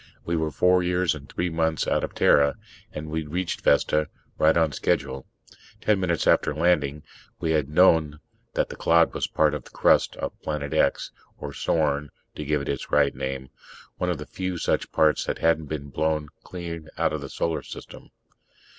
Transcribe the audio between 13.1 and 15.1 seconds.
name one of the few such